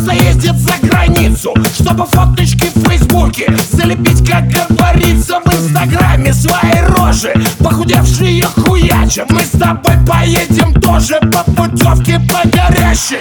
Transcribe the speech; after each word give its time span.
часто 0.00 0.12
ездит 0.12 0.56
за 0.56 0.74
границу 0.82 1.54
Чтобы 1.74 2.06
фоточки 2.06 2.66
в 2.74 2.88
фейсбуке 2.88 3.54
Залепить, 3.70 4.28
как 4.28 4.48
говорится, 4.48 5.40
в 5.44 5.54
инстаграме 5.54 6.32
Свои 6.32 6.80
рожи, 6.88 7.34
похудевшие 7.58 8.44
хуячат 8.44 9.30
Мы 9.30 9.40
с 9.40 9.50
тобой 9.50 9.94
поедем 10.06 10.72
тоже 10.80 11.18
по 11.20 11.44
путевке 11.52 12.20
по 12.20 12.48
горящей 12.48 13.20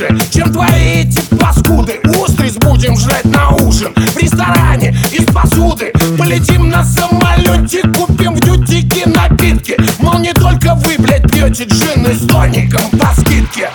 хуже, 0.00 0.18
чем 0.30 0.52
твои 0.52 1.02
эти 1.02 1.20
паскуды. 1.36 2.00
Устриц 2.16 2.54
будем 2.54 2.96
жрать 2.98 3.24
на 3.24 3.50
ужин. 3.50 3.92
В 3.94 4.16
ресторане 4.16 4.96
из 5.12 5.24
посуды. 5.26 5.92
Полетим 6.18 6.68
на 6.68 6.84
самолете, 6.84 7.82
купим 7.96 8.34
в 8.34 8.40
дютике 8.40 9.06
напитки 9.06 9.76
Мол, 9.98 10.18
не 10.18 10.32
только 10.32 10.74
вы, 10.74 10.96
блядь, 10.98 11.30
пьете 11.30 11.64
джины 11.64 12.14
с 12.14 12.26
тоником 12.26 12.82
по 12.98 13.08
скидке 13.20 13.70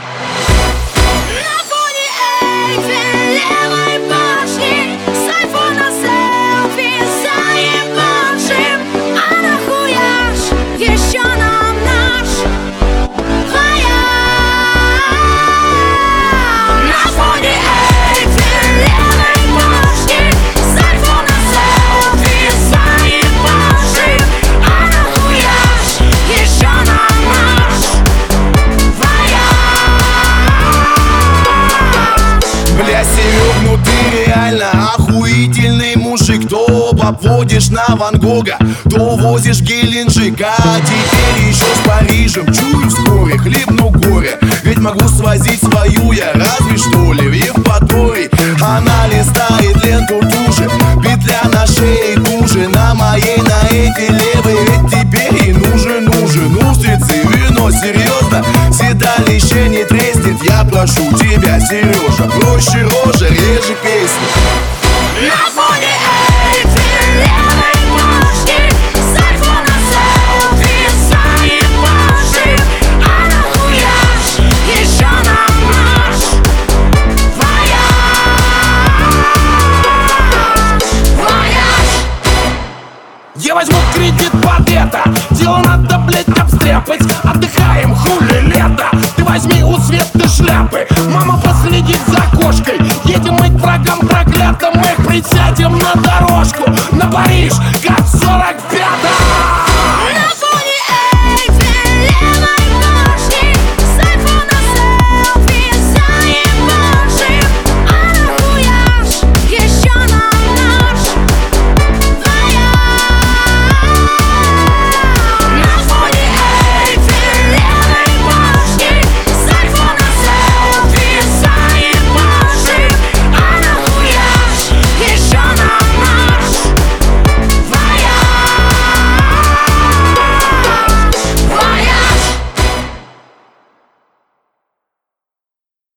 обводишь 37.08 37.70
на 37.70 37.86
Ван 37.95 38.20
Гога, 38.20 38.58
то 38.89 39.16
возишь 39.16 39.61
Геленджик 39.61 40.42
А 40.42 40.80
теперь 40.80 41.50
еще 41.50 41.66
с 41.66 41.88
Парижем 41.88 42.45
Чую 42.52 42.89
вскоре, 42.89 43.38
хлебну 43.38 43.89
горе. 43.89 44.39
Ведь 44.64 44.80
могу 44.80 45.08
свозить 45.08 45.59
свою 45.59 46.11
я 46.14 46.33
разве 46.33 46.78
что 46.78 47.14
ли 47.14 47.28
в 47.28 47.33
Евпаторий 47.33 48.30
Она 48.61 49.08
листает 49.08 49.83
ленту 49.83 50.20
туже 50.20 50.70
Петля 51.04 51.42
на 51.54 51.67
шее 51.67 52.15
туже 52.15 52.67
На 52.70 52.95
моей, 52.95 53.38
на 53.38 53.67
этой 53.67 54.10
левой 54.10 54.58
Ведь 54.65 54.92
теперь 54.92 55.44
ей 55.44 55.54
нужен, 55.54 56.05
нужен. 56.05 56.58
Устрицы, 56.67 57.21
вино, 57.23 57.70
серьезно 57.70 58.44
Седалище 58.71 59.70
не 59.70 59.83
треснет. 59.83 60.42
Я 60.44 60.64
прошу 60.64 61.11
тебя, 61.14 61.60
Сережа 61.60 62.23
Проще 62.39 62.82
рожа, 62.83 63.27
реже 63.27 63.76
песни 63.83 64.27
На 65.21 65.64
Я 83.37 83.53
возьму 83.53 83.77
кредит 83.93 84.31
под 84.31 84.69
это. 84.69 85.03
Дело 85.31 85.57
надо, 85.57 85.97
блядь, 85.99 86.29
обстряпать. 86.29 87.01
Отдыхаем, 87.23 87.93
хули 87.93 88.39
лето. 88.39 88.85
Ты 89.17 89.25
возьми 89.25 89.61
у 89.61 89.77
Светы 89.77 90.27
шляпы. 90.29 90.87
Мама 91.13 91.37
последит 91.41 91.99
за 92.07 92.21
кошкой. 92.37 92.79
Едем 93.03 93.33
мы 93.33 93.49
к 93.49 93.61
врагам 93.61 93.99
проклятым. 93.99 94.75
Мы 94.75 95.05
присядем 95.05 95.77
на 95.77 96.01
дорожку. 96.01 96.63
На 96.93 97.11
Париж, 97.11 97.53
как 97.85 97.99
в 97.99 98.15
45-м 98.15 98.84